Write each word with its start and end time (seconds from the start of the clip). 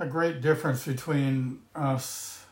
A 0.00 0.06
great 0.06 0.40
difference 0.40 0.86
between 0.86 1.60
us 1.74 2.46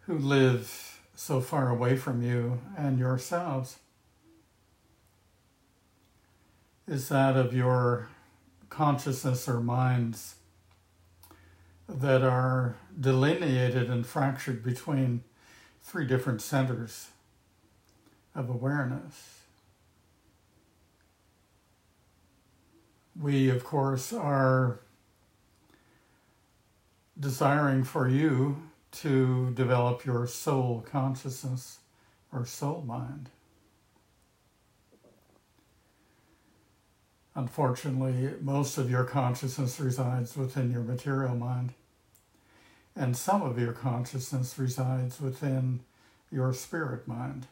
who 0.00 0.18
live 0.18 1.00
so 1.14 1.40
far 1.40 1.70
away 1.70 1.96
from 1.96 2.20
you 2.22 2.60
and 2.76 2.98
yourselves 2.98 3.78
is 6.86 7.08
that 7.08 7.34
of 7.34 7.54
your 7.54 8.10
consciousness 8.68 9.48
or 9.48 9.62
minds 9.62 10.34
that 11.88 12.20
are 12.20 12.76
delineated 13.00 13.88
and 13.88 14.06
fractured 14.06 14.62
between 14.62 15.24
three 15.82 16.06
different 16.06 16.42
centers 16.42 17.08
of 18.34 18.50
awareness. 18.50 19.44
We, 23.18 23.48
of 23.48 23.64
course, 23.64 24.12
are 24.12 24.80
desiring 27.20 27.84
for 27.84 28.08
you 28.08 28.62
to 28.90 29.50
develop 29.50 30.04
your 30.04 30.26
soul 30.26 30.84
consciousness 30.90 31.78
or 32.32 32.46
soul 32.46 32.82
mind. 32.86 33.28
Unfortunately, 37.34 38.34
most 38.40 38.78
of 38.78 38.90
your 38.90 39.04
consciousness 39.04 39.78
resides 39.78 40.36
within 40.36 40.72
your 40.72 40.82
material 40.82 41.36
mind, 41.36 41.74
and 42.96 43.16
some 43.16 43.42
of 43.42 43.58
your 43.58 43.72
consciousness 43.72 44.58
resides 44.58 45.20
within 45.20 45.80
your 46.32 46.52
spirit 46.52 47.06
mind. 47.06 47.46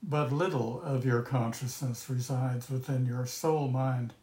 But 0.00 0.32
little 0.32 0.80
of 0.82 1.04
your 1.04 1.22
consciousness 1.22 2.08
resides 2.08 2.70
within 2.70 3.04
your 3.04 3.26
soul 3.26 3.66
mind. 3.66 4.14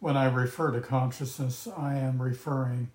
When 0.00 0.16
I 0.16 0.26
refer 0.26 0.70
to 0.72 0.80
consciousness, 0.80 1.66
I 1.66 1.94
am 1.96 2.20
referring 2.20 2.90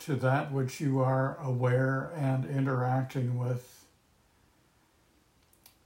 to 0.00 0.16
that 0.16 0.50
which 0.50 0.80
you 0.80 1.00
are 1.00 1.38
aware 1.42 2.10
and 2.16 2.44
interacting 2.44 3.38
with, 3.38 3.84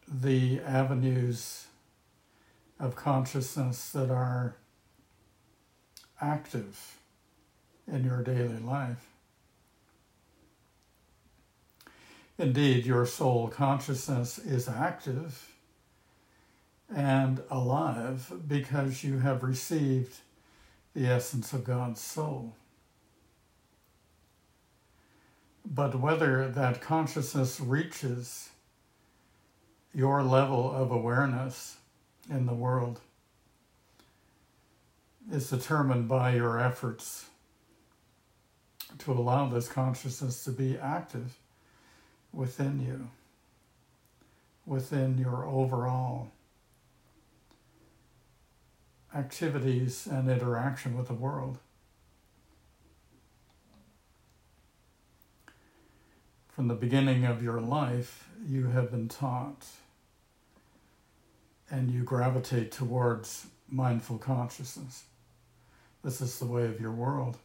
the 0.07 0.61
avenues 0.61 1.67
of 2.79 2.95
consciousness 2.95 3.91
that 3.91 4.11
are 4.11 4.57
active 6.21 6.99
in 7.87 8.05
your 8.05 8.23
daily 8.23 8.59
life. 8.59 9.09
Indeed, 12.39 12.87
your 12.87 13.07
soul 13.07 13.49
consciousness 13.49 14.39
is 14.39 14.69
active 14.69 15.54
and 16.95 17.43
alive 17.51 18.33
because 18.47 19.05
you 19.05 19.19
have 19.19 19.43
received 19.43 20.17
the 20.95 21.07
essence 21.07 21.53
of 21.53 21.65
God's 21.65 22.01
soul. 22.01 22.55
But 25.65 25.95
whether 25.95 26.49
that 26.49 26.81
consciousness 26.81 27.61
reaches 27.61 28.51
your 29.95 30.23
level 30.23 30.71
of 30.73 30.91
awareness 30.91 31.77
in 32.29 32.47
the 32.47 32.55
world 32.55 33.01
is 35.33 35.49
determined 35.49 36.09
by 36.09 36.35
your 36.35 36.61
efforts 36.61 37.27
to 38.99 39.13
allow 39.13 39.49
this 39.49 39.69
consciousness 39.69 40.45
to 40.45 40.51
be 40.51 40.77
active 40.79 41.39
within 42.33 42.81
you, 42.81 43.09
within 44.67 45.17
your 45.17 45.47
overall 45.47 46.31
activities 49.15 50.09
and 50.11 50.29
interaction 50.29 50.97
with 50.97 51.07
the 51.07 51.15
world. 51.15 51.59
From 56.49 56.69
the 56.69 56.75
beginning 56.75 57.25
of 57.25 57.43
your 57.43 57.61
life, 57.61 58.29
you 58.47 58.69
have 58.69 58.91
been 58.91 59.09
taught 59.09 59.67
and 61.71 61.91
you 61.91 62.03
gravitate 62.03 62.71
towards 62.71 63.47
mindful 63.69 64.19
consciousness. 64.19 65.05
This 66.03 66.21
is 66.21 66.39
the 66.39 66.47
way 66.47 66.67
of 66.67 66.81
your 66.81 66.93
world. 66.93 67.39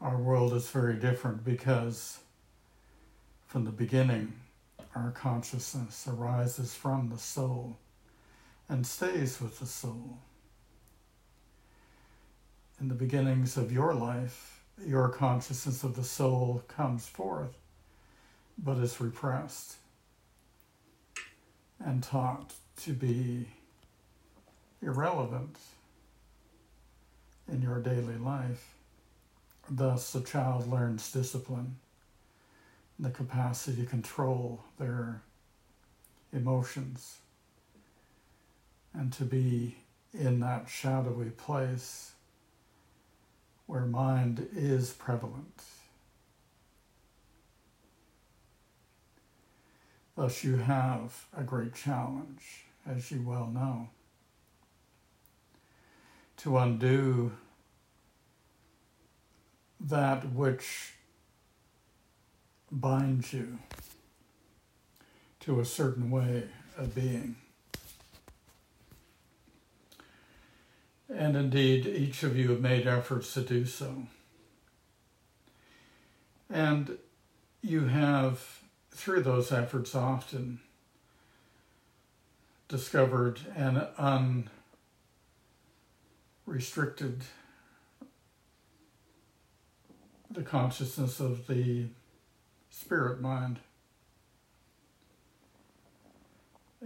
Our 0.00 0.18
world 0.18 0.52
is 0.52 0.68
very 0.68 0.94
different 0.94 1.44
because 1.44 2.18
from 3.46 3.64
the 3.64 3.70
beginning, 3.70 4.32
our 4.94 5.12
consciousness 5.12 6.08
arises 6.08 6.74
from 6.74 7.08
the 7.08 7.18
soul 7.18 7.78
and 8.68 8.86
stays 8.86 9.40
with 9.40 9.58
the 9.58 9.66
soul. 9.66 10.18
In 12.80 12.88
the 12.88 12.94
beginnings 12.94 13.56
of 13.56 13.70
your 13.70 13.94
life, 13.94 14.62
your 14.84 15.08
consciousness 15.08 15.84
of 15.84 15.94
the 15.94 16.04
soul 16.04 16.64
comes 16.68 17.06
forth, 17.06 17.56
but 18.58 18.78
is 18.78 19.00
repressed 19.00 19.76
and 21.78 22.02
taught 22.02 22.54
to 22.76 22.92
be 22.92 23.46
irrelevant 24.80 25.56
in 27.48 27.62
your 27.62 27.80
daily 27.80 28.16
life. 28.16 28.74
Thus, 29.70 30.12
the 30.12 30.20
child 30.20 30.70
learns 30.70 31.12
discipline, 31.12 31.76
the 32.98 33.10
capacity 33.10 33.82
to 33.82 33.88
control 33.88 34.64
their 34.78 35.22
emotions, 36.32 37.18
and 38.94 39.12
to 39.14 39.24
be 39.24 39.76
in 40.12 40.40
that 40.40 40.68
shadowy 40.68 41.30
place 41.30 42.12
where 43.66 43.86
mind 43.86 44.48
is 44.54 44.90
prevalent. 44.90 45.62
Thus, 50.14 50.44
you 50.44 50.56
have 50.56 51.24
a 51.34 51.42
great 51.42 51.74
challenge, 51.74 52.66
as 52.86 53.10
you 53.10 53.22
well 53.22 53.46
know, 53.46 53.88
to 56.38 56.58
undo 56.58 57.32
that 59.80 60.32
which 60.32 60.92
binds 62.70 63.32
you 63.32 63.58
to 65.40 65.60
a 65.60 65.64
certain 65.64 66.10
way 66.10 66.44
of 66.76 66.94
being. 66.94 67.36
And 71.14 71.36
indeed, 71.36 71.86
each 71.86 72.22
of 72.22 72.36
you 72.36 72.50
have 72.50 72.60
made 72.60 72.86
efforts 72.86 73.34
to 73.34 73.42
do 73.42 73.66
so. 73.66 74.06
And 76.48 76.98
you 77.60 77.86
have 77.86 78.62
through 78.90 79.22
those 79.22 79.52
efforts 79.52 79.94
often 79.94 80.60
discovered 82.68 83.40
an 83.54 83.86
unrestricted 86.46 87.22
the 90.30 90.42
consciousness 90.42 91.20
of 91.20 91.46
the 91.46 91.86
spirit 92.70 93.20
mind. 93.20 93.58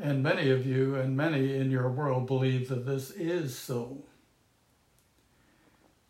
And 0.00 0.22
many 0.22 0.50
of 0.50 0.66
you 0.66 0.96
and 0.96 1.16
many 1.16 1.54
in 1.54 1.70
your 1.70 1.88
world 1.88 2.26
believe 2.26 2.68
that 2.68 2.84
this 2.86 3.10
is 3.12 3.56
so. 3.56 4.02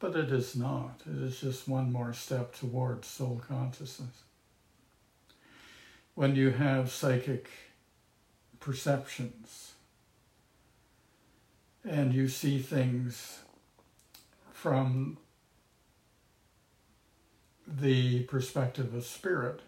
But 0.06 0.14
it 0.14 0.30
is 0.30 0.54
not. 0.54 1.00
It 1.04 1.20
is 1.20 1.40
just 1.40 1.66
one 1.66 1.90
more 1.90 2.12
step 2.12 2.54
towards 2.54 3.08
soul 3.08 3.42
consciousness 3.48 4.22
when 6.14 6.36
you 6.36 6.50
have 6.50 6.92
psychic 6.92 7.50
perceptions 8.60 9.72
and 11.84 12.14
you 12.14 12.28
see 12.28 12.60
things 12.60 13.40
from 14.52 15.18
the 17.66 18.22
perspective 18.26 18.94
of 18.94 19.04
spirit 19.04 19.58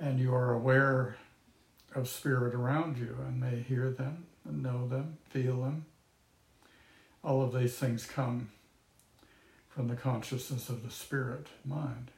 and 0.00 0.18
you 0.18 0.34
are 0.34 0.54
aware 0.54 1.18
of 1.94 2.08
spirit 2.08 2.54
around 2.54 2.96
you 2.96 3.14
and 3.28 3.38
may 3.38 3.60
hear 3.60 3.90
them 3.90 4.24
and 4.48 4.62
know 4.62 4.88
them, 4.88 5.18
feel 5.28 5.64
them. 5.64 5.84
All 7.22 7.42
of 7.42 7.52
these 7.52 7.76
things 7.76 8.06
come 8.06 8.48
from 9.80 9.88
the 9.88 9.96
consciousness 9.96 10.68
of 10.68 10.82
the 10.84 10.90
spirit 10.90 11.46
mind. 11.64 12.10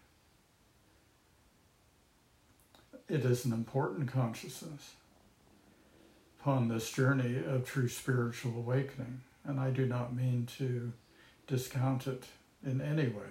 It 3.09 3.25
is 3.25 3.45
an 3.45 3.53
important 3.53 4.11
consciousness 4.11 4.95
upon 6.41 6.67
this 6.67 6.91
journey 6.91 7.41
of 7.47 7.65
true 7.65 7.87
spiritual 7.87 8.57
awakening, 8.57 9.21
and 9.45 9.61
I 9.61 9.71
do 9.71 9.87
not 9.87 10.13
mean 10.13 10.49
to 10.59 10.93
discount 11.47 12.09
it 12.09 12.25
in 12.67 12.81
any 12.81 13.07
way. 13.07 13.31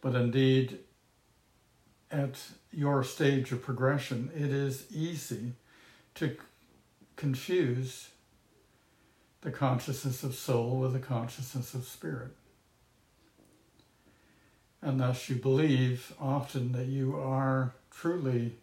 But 0.00 0.16
indeed, 0.16 0.80
at 2.10 2.40
your 2.72 3.04
stage 3.04 3.52
of 3.52 3.62
progression, 3.62 4.32
it 4.34 4.50
is 4.50 4.86
easy 4.90 5.52
to 6.16 6.36
confuse 7.14 8.08
the 9.42 9.50
consciousness 9.50 10.22
of 10.22 10.34
soul 10.34 10.78
with 10.78 10.92
the 10.92 10.98
consciousness 10.98 11.74
of 11.74 11.84
spirit. 11.84 12.32
And 14.82 15.00
thus 15.00 15.28
you 15.28 15.36
believe 15.36 16.14
often 16.20 16.72
that 16.72 16.86
you 16.86 17.16
are 17.16 17.74
truly 17.90 18.56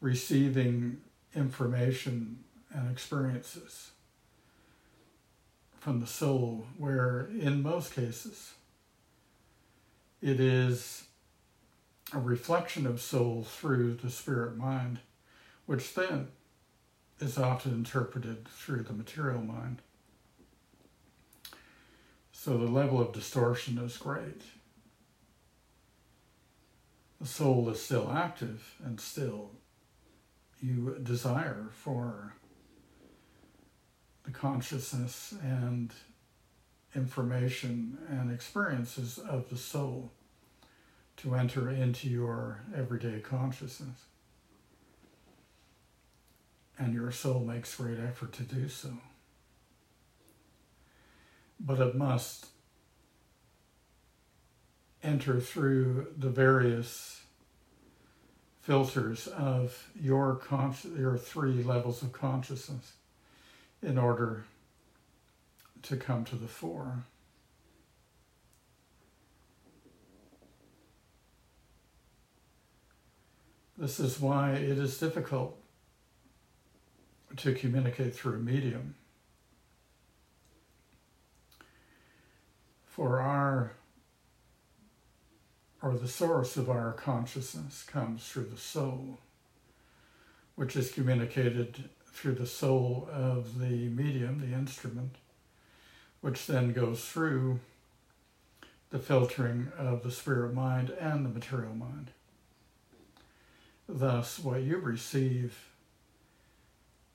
receiving 0.00 0.98
information 1.34 2.44
and 2.72 2.90
experiences 2.90 3.90
from 5.78 6.00
the 6.00 6.06
soul, 6.06 6.66
where 6.76 7.28
in 7.38 7.62
most 7.62 7.94
cases 7.94 8.52
it 10.20 10.38
is 10.38 11.04
a 12.12 12.18
reflection 12.18 12.86
of 12.86 13.00
soul 13.00 13.44
through 13.44 13.94
the 13.94 14.10
spirit 14.10 14.56
mind, 14.56 14.98
which 15.66 15.94
then 15.94 16.28
is 17.18 17.38
often 17.38 17.72
interpreted 17.72 18.46
through 18.48 18.82
the 18.82 18.92
material 18.92 19.42
mind. 19.42 19.80
So 22.42 22.56
the 22.56 22.70
level 22.70 22.98
of 22.98 23.12
distortion 23.12 23.76
is 23.76 23.98
great. 23.98 24.40
The 27.20 27.26
soul 27.26 27.68
is 27.68 27.82
still 27.82 28.10
active 28.10 28.76
and 28.82 28.98
still 28.98 29.50
you 30.58 30.96
desire 31.02 31.68
for 31.70 32.32
the 34.24 34.30
consciousness 34.30 35.34
and 35.42 35.92
information 36.96 37.98
and 38.08 38.32
experiences 38.32 39.18
of 39.18 39.50
the 39.50 39.58
soul 39.58 40.10
to 41.18 41.34
enter 41.34 41.68
into 41.68 42.08
your 42.08 42.64
everyday 42.74 43.20
consciousness. 43.20 44.06
And 46.78 46.94
your 46.94 47.12
soul 47.12 47.40
makes 47.40 47.76
great 47.76 48.00
effort 48.00 48.32
to 48.32 48.44
do 48.44 48.66
so. 48.70 48.94
But 51.60 51.78
it 51.78 51.94
must 51.94 52.46
enter 55.02 55.40
through 55.40 56.08
the 56.16 56.30
various 56.30 57.22
filters 58.62 59.26
of 59.26 59.90
your 60.00 60.36
consci- 60.36 60.98
your 60.98 61.16
three 61.16 61.62
levels 61.62 62.02
of 62.02 62.12
consciousness 62.12 62.92
in 63.82 63.98
order 63.98 64.44
to 65.82 65.96
come 65.96 66.24
to 66.24 66.36
the 66.36 66.48
fore. 66.48 67.04
This 73.78 73.98
is 73.98 74.20
why 74.20 74.52
it 74.52 74.76
is 74.76 74.98
difficult 74.98 75.58
to 77.38 77.54
communicate 77.54 78.14
through 78.14 78.34
a 78.34 78.38
medium. 78.38 78.94
For 82.90 83.20
our, 83.20 83.72
or 85.80 85.96
the 85.96 86.08
source 86.08 86.56
of 86.56 86.68
our 86.68 86.92
consciousness 86.92 87.84
comes 87.84 88.26
through 88.26 88.46
the 88.46 88.56
soul, 88.56 89.20
which 90.56 90.74
is 90.74 90.90
communicated 90.90 91.88
through 92.04 92.34
the 92.34 92.46
soul 92.46 93.08
of 93.12 93.60
the 93.60 93.88
medium, 93.88 94.40
the 94.40 94.56
instrument, 94.56 95.14
which 96.20 96.46
then 96.46 96.72
goes 96.72 97.04
through 97.04 97.60
the 98.90 98.98
filtering 98.98 99.70
of 99.78 100.02
the 100.02 100.10
spirit 100.10 100.52
mind 100.52 100.90
and 100.90 101.24
the 101.24 101.30
material 101.30 101.74
mind. 101.74 102.10
Thus, 103.88 104.40
what 104.40 104.62
you 104.62 104.78
receive 104.78 105.56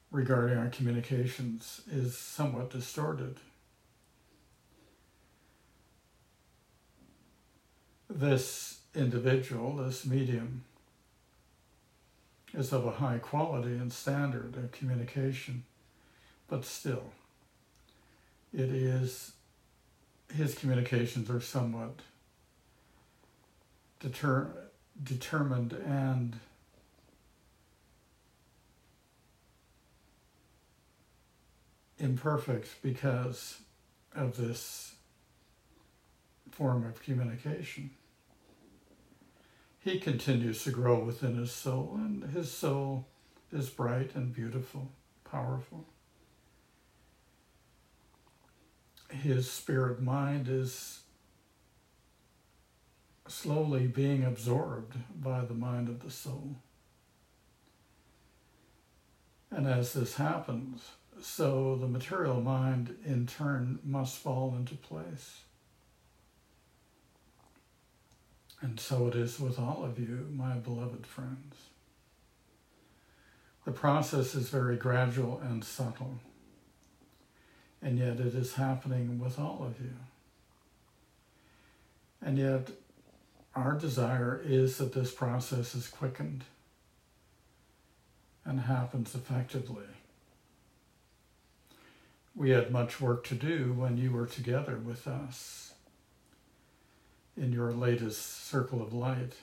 regarding 0.10 0.58
our 0.58 0.70
communications 0.70 1.82
is 1.92 2.18
somewhat 2.18 2.70
distorted. 2.70 3.40
This 8.10 8.80
individual, 8.94 9.76
this 9.76 10.06
medium, 10.06 10.64
is 12.54 12.72
of 12.72 12.86
a 12.86 12.92
high 12.92 13.18
quality 13.18 13.72
and 13.72 13.92
standard 13.92 14.56
of 14.56 14.72
communication, 14.72 15.64
but 16.48 16.64
still, 16.64 17.12
it 18.54 18.70
is 18.70 19.34
his 20.34 20.56
communications 20.56 21.30
are 21.30 21.42
somewhat 21.42 22.00
deter, 24.00 24.48
determined 25.04 25.74
and 25.74 26.40
imperfect 32.00 32.82
because 32.82 33.60
of 34.16 34.38
this 34.38 34.95
form 36.56 36.86
of 36.86 37.04
communication. 37.04 37.90
He 39.80 40.00
continues 40.00 40.64
to 40.64 40.72
grow 40.72 41.04
within 41.04 41.36
his 41.36 41.52
soul, 41.52 41.92
and 41.96 42.24
his 42.32 42.52
soul 42.52 43.08
is 43.52 43.70
bright 43.70 44.16
and 44.16 44.34
beautiful, 44.34 44.92
powerful. 45.30 45.86
His 49.10 49.52
spirit 49.52 50.02
mind 50.02 50.48
is 50.48 51.02
slowly 53.28 53.88
being 53.88 54.24
absorbed 54.24 54.96
by 55.22 55.44
the 55.44 55.54
mind 55.54 55.90
of 55.90 56.00
the 56.00 56.12
soul. 56.12 56.56
And 59.52 59.68
as 59.68 59.94
this 59.94 60.16
happens, 60.16 60.90
so 61.22 61.76
the 61.76 61.88
material 61.88 62.42
mind, 62.42 62.98
in 63.06 63.28
turn, 63.28 63.80
must 63.84 64.18
fall 64.18 64.56
into 64.56 64.76
place. 64.76 65.45
And 68.62 68.80
so 68.80 69.08
it 69.08 69.16
is 69.16 69.40
with 69.40 69.60
all 69.60 69.84
of 69.84 70.00
you, 70.00 70.28
my 70.32 70.54
beloved 70.56 71.06
friends. 71.06 71.56
The 73.66 73.72
process 73.72 74.36
is 74.36 74.50
very 74.50 74.76
gradual 74.78 75.40
and 75.40 75.64
subtle, 75.64 76.20
and 77.82 77.98
yet 77.98 78.20
it 78.20 78.36
is 78.36 78.54
happening 78.54 79.20
with 79.20 79.40
all 79.40 79.66
of 79.66 79.84
you. 79.84 79.96
And 82.22 82.38
yet, 82.38 82.70
our 83.56 83.74
desire 83.74 84.42
is 84.44 84.78
that 84.78 84.94
this 84.94 85.12
process 85.12 85.76
is 85.76 85.88
quickened 85.88 86.44
and 88.44 88.62
happens 88.62 89.16
effectively. 89.16 89.86
We 92.36 92.50
had 92.52 92.72
much 92.72 93.00
work 93.00 93.24
to 93.28 93.36
do 93.36 93.74
when 93.74 93.98
you 93.98 94.12
were 94.12 94.28
together 94.28 94.78
with 94.78 95.08
us 95.08 95.75
in 97.38 97.52
your 97.52 97.72
latest 97.72 98.48
circle 98.48 98.82
of 98.82 98.94
light. 98.94 99.34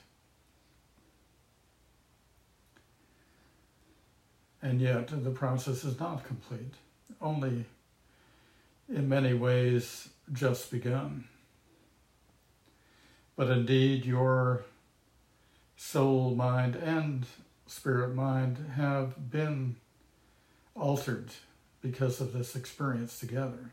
And 4.62 4.80
yet, 4.80 5.08
the 5.24 5.30
process 5.30 5.84
is 5.84 5.98
not 5.98 6.24
complete, 6.24 6.74
only 7.20 7.64
in 8.88 9.08
many 9.08 9.34
ways 9.34 10.08
just 10.32 10.70
begun. 10.70 11.24
But 13.34 13.50
indeed, 13.50 14.04
your 14.04 14.64
soul, 15.76 16.34
mind, 16.34 16.76
and 16.76 17.26
spirit 17.66 18.14
mind 18.14 18.72
have 18.76 19.30
been 19.30 19.76
altered 20.76 21.30
because 21.80 22.20
of 22.20 22.32
this 22.32 22.54
experience 22.54 23.18
together. 23.18 23.72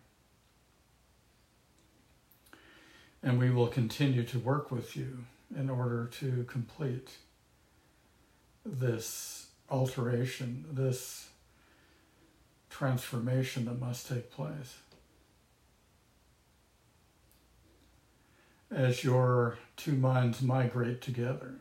And 3.21 3.37
we 3.37 3.49
will 3.49 3.67
continue 3.67 4.23
to 4.23 4.39
work 4.39 4.71
with 4.71 4.95
you 4.95 5.25
in 5.55 5.69
order 5.69 6.05
to 6.19 6.45
complete 6.45 7.11
this 8.65 9.47
alteration, 9.69 10.65
this 10.71 11.29
transformation 12.69 13.65
that 13.65 13.79
must 13.79 14.07
take 14.07 14.31
place. 14.31 14.77
as 18.71 19.03
your 19.03 19.57
two 19.75 19.93
minds 19.93 20.41
migrate 20.41 21.01
together. 21.01 21.55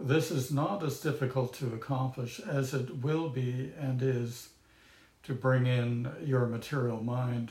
This 0.00 0.30
is 0.30 0.50
not 0.50 0.82
as 0.82 1.00
difficult 1.00 1.54
to 1.54 1.72
accomplish 1.72 2.40
as 2.40 2.74
it 2.74 3.02
will 3.02 3.28
be 3.28 3.72
and 3.78 4.02
is 4.02 4.50
to 5.22 5.34
bring 5.34 5.66
in 5.66 6.10
your 6.24 6.46
material 6.46 7.02
mind 7.02 7.50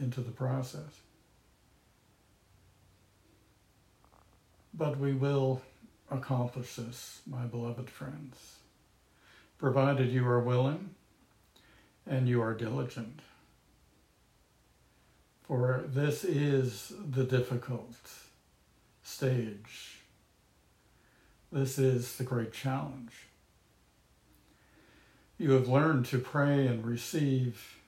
into 0.00 0.20
the 0.20 0.30
process. 0.30 1.00
But 4.74 4.98
we 4.98 5.12
will 5.12 5.60
accomplish 6.10 6.74
this, 6.76 7.20
my 7.26 7.44
beloved 7.44 7.90
friends, 7.90 8.56
provided 9.58 10.10
you 10.10 10.26
are 10.26 10.40
willing 10.40 10.94
and 12.06 12.28
you 12.28 12.42
are 12.42 12.54
diligent. 12.54 13.20
For 15.42 15.84
this 15.86 16.24
is 16.24 16.92
the 17.10 17.24
difficult 17.24 17.94
stage. 19.02 19.98
This 21.50 21.78
is 21.78 22.16
the 22.16 22.24
great 22.24 22.52
challenge. 22.52 23.12
You 25.38 25.50
have 25.52 25.68
learned 25.68 26.06
to 26.06 26.18
pray 26.18 26.66
and 26.66 26.84
receive, 26.86 27.81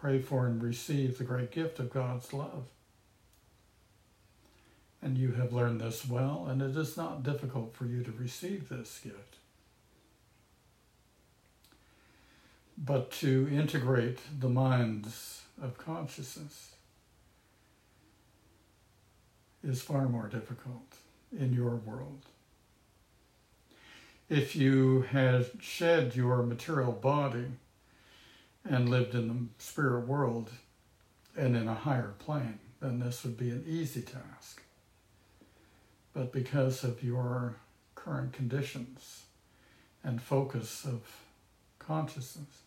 pray 0.00 0.20
for 0.20 0.46
and 0.46 0.62
receive 0.62 1.18
the 1.18 1.24
great 1.24 1.50
gift 1.50 1.78
of 1.78 1.90
God's 1.90 2.32
love. 2.32 2.64
And 5.02 5.16
you 5.16 5.32
have 5.32 5.52
learned 5.52 5.80
this 5.80 6.08
well, 6.08 6.46
and 6.48 6.60
it 6.60 6.76
is 6.76 6.96
not 6.96 7.22
difficult 7.22 7.74
for 7.74 7.84
you 7.84 8.02
to 8.02 8.12
receive 8.12 8.68
this 8.68 9.00
gift. 9.02 9.36
But 12.76 13.10
to 13.12 13.48
integrate 13.50 14.18
the 14.38 14.48
minds 14.48 15.42
of 15.60 15.78
consciousness 15.78 16.72
is 19.64 19.82
far 19.82 20.08
more 20.08 20.28
difficult 20.28 20.94
in 21.36 21.52
your 21.52 21.74
world. 21.74 22.22
If 24.28 24.54
you 24.54 25.02
had 25.02 25.46
shed 25.60 26.14
your 26.14 26.42
material 26.42 26.92
body 26.92 27.46
and 28.68 28.88
lived 28.88 29.14
in 29.14 29.28
the 29.28 29.62
spirit 29.62 30.06
world 30.06 30.50
and 31.36 31.56
in 31.56 31.68
a 31.68 31.74
higher 31.74 32.14
plane, 32.18 32.58
then 32.80 32.98
this 32.98 33.24
would 33.24 33.36
be 33.36 33.50
an 33.50 33.64
easy 33.66 34.02
task. 34.02 34.62
But 36.12 36.32
because 36.32 36.84
of 36.84 37.02
your 37.02 37.56
current 37.94 38.32
conditions 38.32 39.24
and 40.04 40.20
focus 40.20 40.84
of 40.84 41.00
consciousness, 41.78 42.62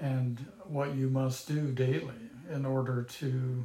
and 0.00 0.44
what 0.64 0.94
you 0.94 1.08
must 1.08 1.48
do 1.48 1.72
daily 1.72 2.30
in 2.52 2.66
order 2.66 3.02
to 3.02 3.64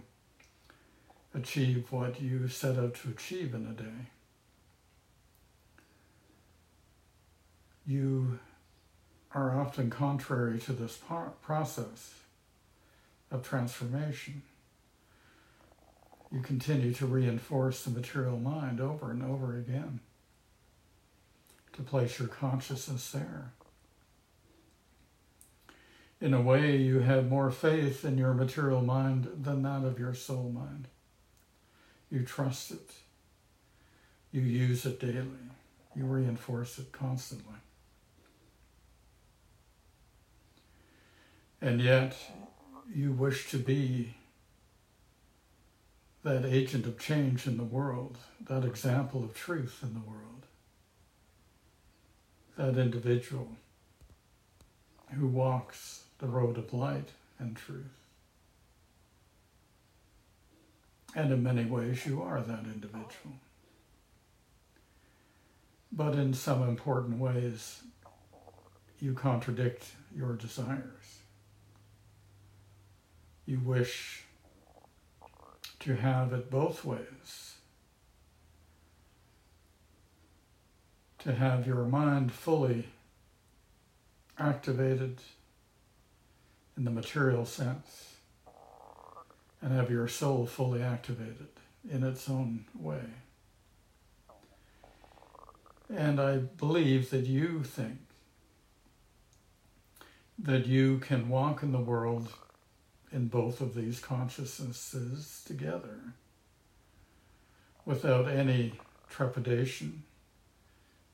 achieve 1.33 1.91
what 1.91 2.21
you 2.21 2.47
set 2.47 2.77
out 2.77 2.95
to 2.95 3.09
achieve 3.09 3.53
in 3.53 3.67
a 3.67 3.73
day. 3.73 4.07
You 7.85 8.39
are 9.33 9.59
often 9.59 9.89
contrary 9.89 10.59
to 10.59 10.73
this 10.73 10.99
process 11.41 12.13
of 13.31 13.47
transformation. 13.47 14.41
You 16.31 16.41
continue 16.41 16.93
to 16.93 17.05
reinforce 17.05 17.83
the 17.83 17.91
material 17.91 18.37
mind 18.37 18.79
over 18.79 19.11
and 19.11 19.23
over 19.23 19.57
again 19.57 19.99
to 21.73 21.81
place 21.81 22.19
your 22.19 22.27
consciousness 22.27 23.11
there. 23.11 23.51
In 26.19 26.33
a 26.33 26.41
way, 26.41 26.77
you 26.77 26.99
have 26.99 27.29
more 27.29 27.49
faith 27.51 28.05
in 28.05 28.17
your 28.17 28.33
material 28.33 28.81
mind 28.81 29.27
than 29.41 29.63
that 29.63 29.83
of 29.83 29.97
your 29.97 30.13
soul 30.13 30.51
mind. 30.53 30.87
You 32.11 32.23
trust 32.23 32.71
it. 32.71 32.91
You 34.31 34.41
use 34.41 34.85
it 34.85 34.99
daily. 34.99 35.49
You 35.95 36.05
reinforce 36.05 36.77
it 36.77 36.91
constantly. 36.91 37.55
And 41.61 41.79
yet, 41.79 42.15
you 42.93 43.11
wish 43.11 43.51
to 43.51 43.57
be 43.57 44.15
that 46.23 46.43
agent 46.45 46.85
of 46.85 46.99
change 46.99 47.45
in 47.45 47.57
the 47.57 47.63
world, 47.63 48.17
that 48.41 48.65
example 48.65 49.23
of 49.23 49.35
truth 49.35 49.79
in 49.83 49.93
the 49.93 49.99
world, 49.99 50.45
that 52.57 52.81
individual 52.81 53.49
who 55.11 55.27
walks 55.27 56.03
the 56.19 56.27
road 56.27 56.57
of 56.57 56.73
light 56.73 57.09
and 57.39 57.55
truth. 57.55 57.85
And 61.15 61.31
in 61.31 61.43
many 61.43 61.65
ways, 61.65 62.05
you 62.05 62.21
are 62.21 62.41
that 62.41 62.63
individual. 62.65 63.35
But 65.91 66.15
in 66.15 66.33
some 66.33 66.63
important 66.63 67.19
ways, 67.19 67.81
you 68.99 69.13
contradict 69.13 69.85
your 70.15 70.35
desires. 70.35 71.20
You 73.45 73.59
wish 73.59 74.23
to 75.79 75.95
have 75.95 76.31
it 76.33 76.49
both 76.49 76.85
ways. 76.85 77.55
To 81.19 81.33
have 81.33 81.67
your 81.67 81.85
mind 81.85 82.31
fully 82.31 82.87
activated 84.39 85.19
in 86.77 86.85
the 86.85 86.91
material 86.91 87.45
sense 87.45 88.15
and 89.61 89.71
have 89.71 89.91
your 89.91 90.07
soul 90.07 90.45
fully 90.45 90.81
activated 90.81 91.49
in 91.89 92.03
its 92.03 92.29
own 92.29 92.65
way. 92.75 93.03
And 95.93 96.19
I 96.19 96.37
believe 96.37 97.09
that 97.09 97.25
you 97.25 97.63
think 97.63 97.99
that 100.39 100.65
you 100.65 100.99
can 100.99 101.29
walk 101.29 101.61
in 101.61 101.71
the 101.71 101.79
world 101.79 102.33
in 103.11 103.27
both 103.27 103.61
of 103.61 103.75
these 103.75 103.99
consciousnesses 103.99 105.43
together 105.45 106.13
without 107.85 108.27
any 108.27 108.73
trepidation 109.09 110.03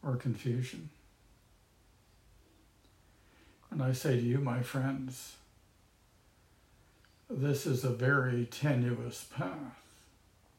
or 0.04 0.16
confusion. 0.16 0.90
And 3.72 3.82
I 3.82 3.94
say 3.94 4.16
to 4.16 4.22
you, 4.22 4.40
my 4.40 4.62
friends, 4.62 5.36
this 7.30 7.66
is 7.66 7.84
a 7.84 7.90
very 7.90 8.46
tenuous 8.46 9.26
path 9.36 9.82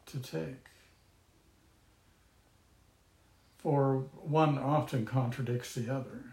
to 0.07 0.19
take. 0.19 0.67
For 3.59 4.05
one 4.23 4.59
often 4.59 5.05
contradicts 5.05 5.75
the 5.75 5.93
other, 5.93 6.25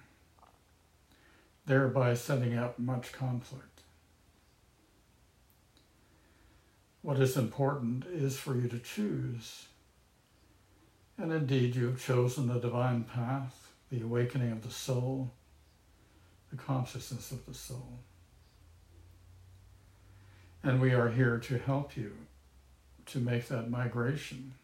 thereby 1.66 2.14
setting 2.14 2.58
up 2.58 2.78
much 2.78 3.12
conflict. 3.12 3.75
What 7.06 7.20
is 7.20 7.38
important 7.38 8.04
is 8.08 8.36
for 8.36 8.56
you 8.56 8.68
to 8.68 8.80
choose. 8.80 9.68
And 11.20 11.32
indeed, 11.32 11.76
you 11.76 11.86
have 11.86 12.04
chosen 12.04 12.48
the 12.48 12.60
divine 12.60 13.04
path, 13.04 13.72
the 13.92 14.02
awakening 14.02 14.52
of 14.52 14.64
the 14.64 14.72
soul, 14.72 15.30
the 16.50 16.58
consciousness 16.58 17.30
of 17.30 17.46
the 17.46 17.54
soul. 17.54 18.00
And 20.64 20.82
we 20.82 20.94
are 20.94 21.10
here 21.10 21.38
to 21.38 21.60
help 21.60 21.96
you 21.96 22.12
to 23.06 23.20
make 23.20 23.50
that 23.50 23.70
migration 23.70 24.56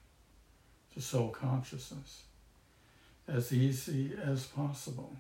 to 0.96 1.00
soul 1.00 1.30
consciousness 1.30 2.24
as 3.28 3.54
easy 3.54 4.14
as 4.20 4.48
possible. 4.48 5.16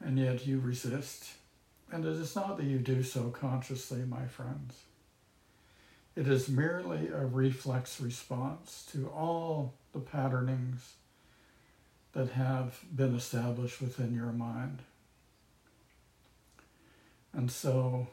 And 0.00 0.18
yet 0.18 0.46
you 0.46 0.58
resist. 0.58 1.26
And 1.90 2.04
it 2.04 2.16
is 2.16 2.34
not 2.34 2.56
that 2.56 2.66
you 2.66 2.78
do 2.78 3.02
so 3.02 3.30
consciously, 3.30 4.00
my 4.06 4.26
friends. 4.26 4.82
It 6.16 6.26
is 6.26 6.48
merely 6.48 7.08
a 7.08 7.24
reflex 7.24 8.00
response 8.00 8.86
to 8.92 9.08
all 9.08 9.74
the 9.92 10.00
patternings 10.00 10.94
that 12.12 12.30
have 12.30 12.80
been 12.94 13.14
established 13.14 13.80
within 13.80 14.14
your 14.14 14.32
mind. 14.32 14.80
And 17.34 17.50
so 17.50 18.08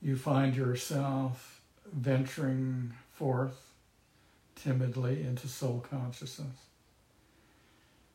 you 0.00 0.14
find 0.14 0.54
yourself 0.54 1.60
venturing 1.92 2.94
forth 3.10 3.72
timidly 4.54 5.22
into 5.22 5.48
soul 5.48 5.84
consciousness, 5.90 6.68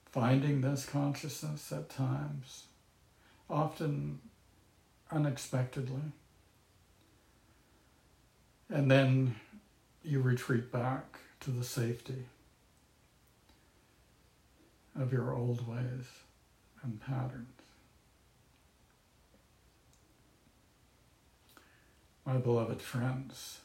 finding 0.05 0.61
this 0.61 0.85
consciousness 0.85 1.71
at 1.73 1.89
times, 1.89 2.63
often 3.49 4.19
unexpectedly. 5.11 6.01
And 8.69 8.89
then 8.89 9.35
you 10.03 10.21
retreat 10.21 10.71
back 10.71 11.17
to 11.41 11.51
the 11.51 11.63
safety 11.63 12.25
of 14.99 15.11
your 15.11 15.33
old 15.33 15.67
ways 15.67 16.05
and 16.83 16.99
patterns. 17.01 17.47
My 22.25 22.37
beloved 22.37 22.81
friends, 22.81 23.59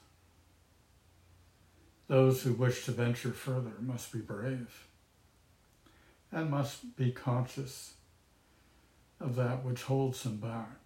those 2.09 2.43
who 2.43 2.55
wish 2.55 2.87
to 2.87 2.93
venture 2.93 3.33
further 3.33 3.73
must 3.81 4.11
be 4.11 4.21
brave 4.21 4.87
and 6.33 6.51
must 6.51 6.97
be 6.97 7.11
conscious 7.11 7.95
of 9.21 9.37
that 9.37 9.65
which 9.65 9.83
holds 9.83 10.23
him 10.25 10.37
back 10.37 10.79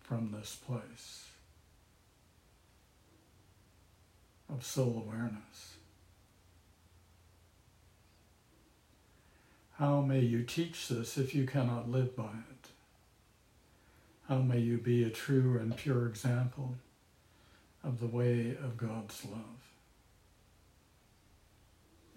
from 0.00 0.32
this 0.32 0.56
place 0.66 1.26
of 4.50 4.64
soul 4.64 5.04
awareness. 5.06 5.74
How 9.78 10.00
may 10.00 10.20
you 10.20 10.42
teach 10.42 10.88
this 10.88 11.16
if 11.18 11.34
you 11.34 11.46
cannot 11.46 11.90
live 11.90 12.16
by 12.16 12.24
it? 12.50 12.68
How 14.28 14.38
may 14.38 14.58
you 14.58 14.78
be 14.78 15.04
a 15.04 15.10
true 15.10 15.58
and 15.58 15.76
pure 15.76 16.06
example 16.06 16.74
of 17.84 18.00
the 18.00 18.06
way 18.06 18.56
of 18.62 18.76
God's 18.76 19.24
love? 19.24 19.72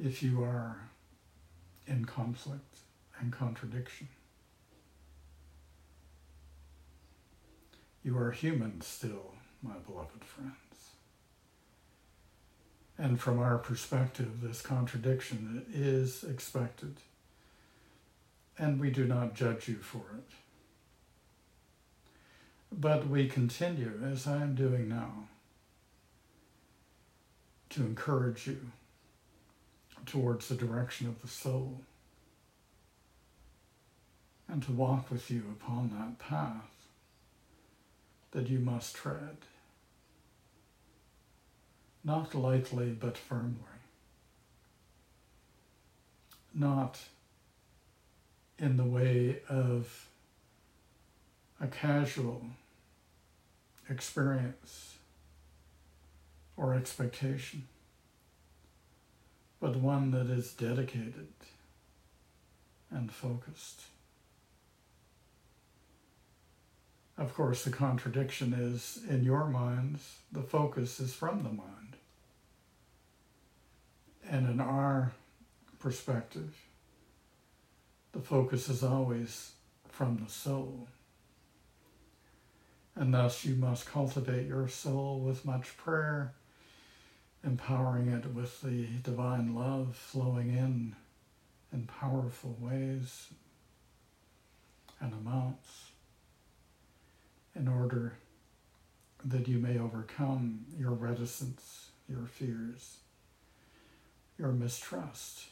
If 0.04 0.24
you 0.24 0.44
are 0.44 0.90
in 1.86 2.06
conflict 2.06 2.80
and 3.20 3.32
contradiction, 3.32 4.08
you 8.04 8.18
are 8.18 8.32
human 8.32 8.82
still, 8.82 9.34
my 9.62 9.76
beloved 9.88 10.24
friends. 10.24 10.56
And 12.98 13.20
from 13.20 13.40
our 13.40 13.58
perspective, 13.58 14.42
this 14.42 14.62
contradiction 14.62 15.66
is 15.74 16.24
expected 16.24 16.98
and 18.58 18.80
we 18.80 18.92
do 18.92 19.06
not 19.06 19.34
judge 19.34 19.68
you 19.68 19.78
for 19.78 20.04
it. 20.18 20.34
But 22.72 23.08
we 23.08 23.28
continue, 23.28 24.00
as 24.06 24.28
I 24.28 24.42
am 24.42 24.56
doing 24.56 24.88
now, 24.88 25.28
to 27.72 27.82
encourage 27.82 28.48
you 28.48 28.72
towards 30.06 30.48
the 30.48 30.56
direction 30.56 31.08
of 31.08 31.22
the 31.22 31.28
soul 31.28 31.82
and 34.48 34.62
to 34.64 34.72
walk 34.72 35.10
with 35.10 35.32
you 35.32 35.44
upon 35.60 35.90
that 35.90 36.20
path 36.20 36.81
that 38.32 38.50
you 38.50 38.60
must 38.60 38.96
tread, 38.96 39.38
not 42.04 42.34
lightly 42.34 42.90
but 42.90 43.18
firmly, 43.18 43.56
not 46.54 47.00
in 48.58 48.78
the 48.78 48.86
way 48.86 49.40
of 49.50 50.08
a 51.60 51.68
casual 51.68 52.44
experience 53.90 54.96
or 56.56 56.74
expectation, 56.74 57.68
but 59.60 59.76
one 59.76 60.12
that 60.12 60.28
is 60.28 60.54
dedicated 60.54 61.28
and 62.90 63.12
focused. 63.12 63.82
Of 67.22 67.36
course, 67.36 67.66
the 67.66 67.70
contradiction 67.70 68.52
is 68.52 68.98
in 69.08 69.24
your 69.24 69.46
minds, 69.46 70.18
the 70.32 70.42
focus 70.42 71.00
is 71.00 71.14
from 71.14 71.44
the 71.44 71.52
mind. 71.52 71.96
And 74.28 74.50
in 74.50 74.60
our 74.60 75.12
perspective, 75.78 76.56
the 78.12 78.22
focus 78.22 78.70
is 78.70 78.84
always 78.84 79.52
from 79.88 80.18
the 80.18 80.32
soul. 80.32 80.88
And 82.96 83.14
thus 83.14 83.46
you 83.46 83.54
must 83.54 83.86
cultivate 83.86 84.48
your 84.48 84.68
soul 84.68 85.20
with 85.20 85.46
much 85.46 85.78
prayer, 85.78 86.34
empowering 87.44 88.08
it 88.08 88.34
with 88.34 88.62
the 88.62 88.88
divine 89.04 89.54
love 89.54 89.96
flowing 89.96 90.50
in 90.58 90.96
in 91.72 91.86
powerful 91.86 92.58
ways 92.60 93.28
and 95.00 95.14
amounts 95.14 95.91
in 97.56 97.68
order 97.68 98.18
that 99.24 99.48
you 99.48 99.58
may 99.58 99.78
overcome 99.78 100.66
your 100.78 100.92
reticence, 100.92 101.90
your 102.10 102.26
fears, 102.26 102.98
your 104.38 104.52
mistrust 104.52 105.46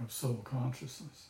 of 0.00 0.12
soul 0.12 0.40
consciousness. 0.44 1.28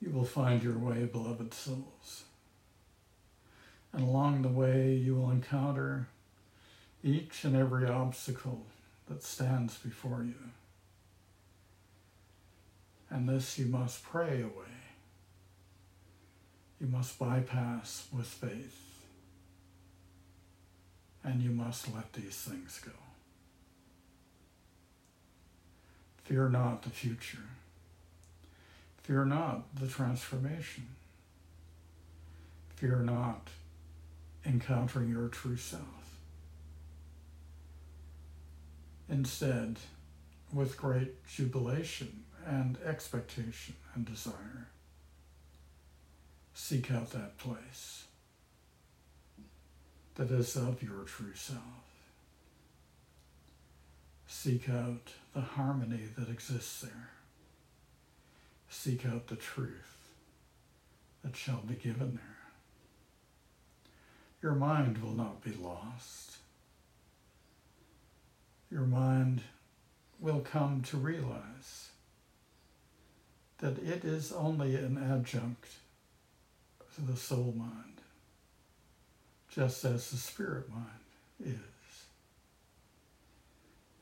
You 0.00 0.10
will 0.10 0.24
find 0.24 0.62
your 0.62 0.78
way, 0.78 1.04
beloved 1.04 1.54
souls. 1.54 2.24
And 3.92 4.02
along 4.02 4.42
the 4.42 4.48
way, 4.48 4.92
you 4.94 5.14
will 5.14 5.30
encounter 5.30 6.08
each 7.02 7.44
and 7.44 7.54
every 7.54 7.86
obstacle 7.86 8.66
that 9.08 9.22
stands 9.22 9.78
before 9.78 10.24
you. 10.24 10.50
And 13.08 13.28
this 13.28 13.58
you 13.58 13.66
must 13.66 14.02
pray 14.02 14.42
away. 14.42 14.73
You 16.84 16.90
must 16.90 17.18
bypass 17.18 18.08
with 18.12 18.26
faith. 18.26 18.78
And 21.24 21.40
you 21.40 21.48
must 21.50 21.94
let 21.94 22.12
these 22.12 22.36
things 22.36 22.78
go. 22.84 22.92
Fear 26.24 26.50
not 26.50 26.82
the 26.82 26.90
future. 26.90 27.46
Fear 29.02 29.24
not 29.24 29.74
the 29.74 29.86
transformation. 29.86 30.88
Fear 32.76 32.96
not 32.98 33.48
encountering 34.44 35.08
your 35.08 35.28
true 35.28 35.56
self. 35.56 36.18
Instead, 39.08 39.78
with 40.52 40.76
great 40.76 41.26
jubilation 41.26 42.24
and 42.46 42.76
expectation 42.84 43.74
and 43.94 44.04
desire, 44.04 44.68
seek 46.54 46.90
out 46.90 47.10
that 47.10 47.36
place 47.36 48.04
that 50.14 50.30
is 50.30 50.56
of 50.56 50.82
your 50.82 51.02
true 51.04 51.34
self. 51.34 51.60
Seek 54.26 54.68
out 54.70 55.12
the 55.34 55.40
harmony 55.40 56.08
that 56.16 56.28
exists 56.28 56.80
there. 56.80 57.10
Seek 58.68 59.04
out 59.04 59.26
the 59.26 59.36
truth 59.36 60.12
that 61.24 61.36
shall 61.36 61.62
be 61.66 61.74
given 61.74 62.14
there. 62.14 62.30
Your 64.42 64.54
mind 64.54 64.98
will 64.98 65.14
not 65.14 65.42
be 65.42 65.52
lost. 65.52 66.36
Your 68.70 68.82
mind 68.82 69.42
will 70.20 70.40
come 70.40 70.82
to 70.82 70.96
realize 70.96 71.88
that 73.58 73.78
it 73.78 74.04
is 74.04 74.32
only 74.32 74.76
an 74.76 74.98
adjunct 74.98 75.68
to 76.94 77.00
the 77.02 77.16
soul 77.16 77.54
mind, 77.56 78.00
just 79.48 79.84
as 79.84 80.10
the 80.10 80.16
spirit 80.16 80.68
mind 80.70 80.88
is 81.44 81.58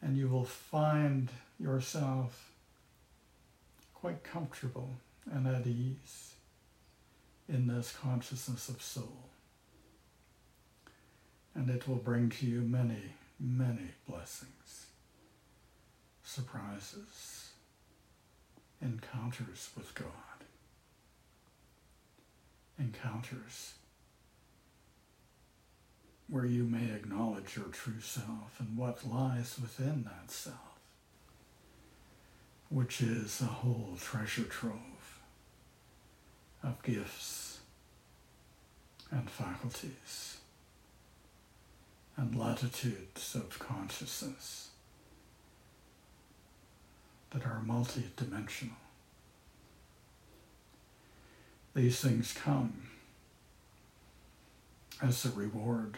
and 0.03 0.17
you 0.17 0.29
will 0.29 0.45
find 0.45 1.31
yourself 1.59 2.51
quite 3.95 4.25
comfortable 4.25 4.91
and 5.31 5.47
at 5.47 5.67
ease 5.67 6.35
in 7.49 7.69
this 7.69 7.95
consciousness 8.03 8.69
of 8.69 8.83
soul. 8.83 9.29
And 11.55 11.71
it 11.71 11.87
will 11.87 11.97
bring 11.97 12.31
to 12.31 12.47
you 12.47 12.63
many, 12.63 13.15
many 13.39 13.91
blessings, 14.09 14.87
surprises, 16.25 17.51
encounters 18.81 19.71
with 19.77 19.95
God, 19.95 20.32
encounters 22.79 23.75
where 26.29 26.47
you 26.47 26.65
may 26.65 26.91
acknowledge 26.95 27.57
your 27.57 27.67
true 27.67 28.01
self 28.01 28.59
and 28.59 28.77
what 28.77 29.07
lies 29.07 29.59
within 29.61 30.05
that 30.05 30.31
self, 30.31 30.79
which 32.71 33.03
is 33.03 33.41
a 33.41 33.45
whole 33.45 33.99
treasure 34.01 34.45
trove 34.45 35.21
of 36.63 36.83
gifts 36.83 37.61
and 39.11 39.29
faculties 39.29 40.39
and 42.17 42.35
latitudes 42.35 43.35
of 43.35 43.59
consciousness 43.59 44.69
that 47.31 47.45
are 47.45 47.63
multidimensional. 47.67 48.77
These 51.75 52.01
things 52.01 52.33
come 52.33 52.89
as 55.01 55.25
a 55.25 55.31
reward 55.31 55.97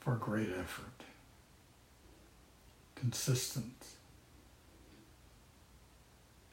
for 0.00 0.16
great 0.16 0.50
effort, 0.50 1.04
consistent 2.96 3.86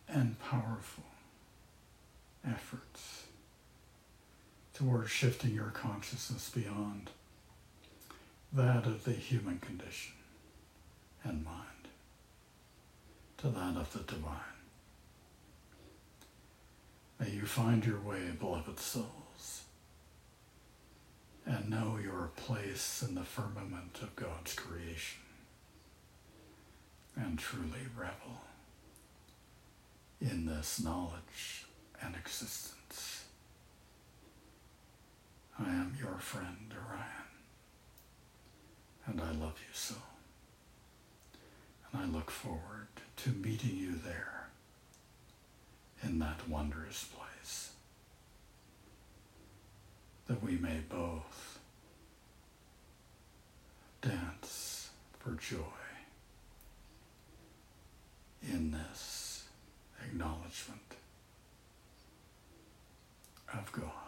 and 0.08 0.40
powerful 0.40 1.06
efforts. 2.46 3.24
toward 4.74 5.10
shifting 5.10 5.54
your 5.54 5.70
consciousness 5.70 6.50
beyond 6.50 7.10
that 8.54 8.86
of 8.86 9.04
the 9.04 9.12
human 9.12 9.60
condition 9.60 10.14
and 11.24 11.44
mind 11.46 11.88
to 13.38 13.48
that 13.50 13.76
of 13.78 13.92
the 13.94 14.00
divine. 14.00 14.51
May 17.22 17.30
you 17.30 17.46
find 17.46 17.86
your 17.86 18.00
way, 18.00 18.32
beloved 18.40 18.80
souls, 18.80 19.62
and 21.46 21.70
know 21.70 22.00
your 22.04 22.32
place 22.36 23.06
in 23.08 23.14
the 23.14 23.24
firmament 23.24 24.00
of 24.02 24.16
God's 24.16 24.56
creation, 24.56 25.22
and 27.16 27.38
truly 27.38 27.86
revel 27.96 28.42
in 30.20 30.48
this 30.48 30.82
knowledge 30.84 31.68
and 32.02 32.16
existence. 32.16 33.26
I 35.60 35.70
am 35.70 35.96
your 36.00 36.18
friend, 36.18 36.74
Orion, 36.74 37.30
and 39.06 39.22
I 39.22 39.32
love 39.40 39.60
you 39.60 39.74
so. 39.74 39.96
And 41.94 42.02
I 42.02 42.06
look 42.06 42.32
forward 42.32 42.88
to 43.18 43.30
meeting 43.30 43.78
you 43.78 43.94
there 44.04 44.41
in 46.04 46.20
that 46.20 46.48
wondrous 46.50 47.06
place, 47.06 47.72
that 50.28 50.44
we 50.44 50.58
may 50.58 50.80
both 50.90 51.60
dance 54.02 54.90
for 55.20 55.32
joy 55.34 55.58
in 58.42 58.72
this 58.72 59.44
acknowledgement 60.04 60.96
of 63.54 63.72
God. 63.72 64.01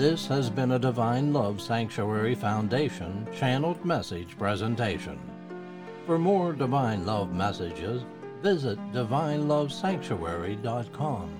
This 0.00 0.24
has 0.28 0.48
been 0.48 0.72
a 0.72 0.78
Divine 0.78 1.34
Love 1.34 1.60
Sanctuary 1.60 2.34
Foundation 2.34 3.28
channeled 3.36 3.84
message 3.84 4.38
presentation. 4.38 5.20
For 6.06 6.18
more 6.18 6.54
Divine 6.54 7.04
Love 7.04 7.34
messages, 7.34 8.02
visit 8.40 8.78
divinelovesanctuary.com. 8.94 11.39